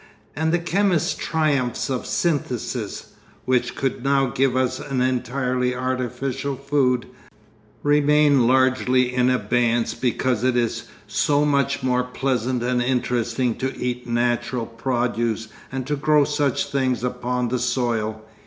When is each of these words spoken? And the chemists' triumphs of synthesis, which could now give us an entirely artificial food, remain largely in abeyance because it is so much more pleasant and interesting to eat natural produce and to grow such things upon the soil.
And 0.35 0.51
the 0.51 0.57
chemists' 0.57 1.13
triumphs 1.13 1.87
of 1.87 2.07
synthesis, 2.07 3.11
which 3.45 3.75
could 3.75 4.03
now 4.03 4.31
give 4.31 4.55
us 4.55 4.79
an 4.79 4.99
entirely 4.99 5.75
artificial 5.75 6.55
food, 6.55 7.05
remain 7.83 8.47
largely 8.47 9.13
in 9.13 9.29
abeyance 9.29 9.93
because 9.93 10.43
it 10.43 10.57
is 10.57 10.85
so 11.05 11.45
much 11.45 11.83
more 11.83 12.01
pleasant 12.01 12.63
and 12.63 12.81
interesting 12.81 13.53
to 13.57 13.77
eat 13.77 14.07
natural 14.07 14.65
produce 14.65 15.49
and 15.71 15.85
to 15.85 15.95
grow 15.95 16.23
such 16.23 16.65
things 16.71 17.03
upon 17.03 17.49
the 17.49 17.59
soil. 17.59 18.23